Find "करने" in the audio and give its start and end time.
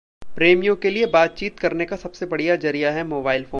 1.59-1.85